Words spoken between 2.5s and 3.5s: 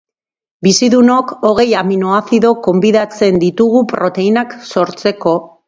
konbinatzen